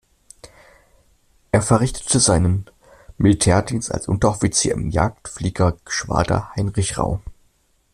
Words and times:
Er 1.51 1.61
verrichtete 1.61 2.19
seinen 2.19 2.65
Militärdienst 3.19 3.91
als 3.91 4.07
Unteroffizier 4.07 4.73
im 4.73 4.89
Jagdfliegergeschwader 4.89 6.49
„Heinrich 6.55 6.97
Rau“. 6.97 7.21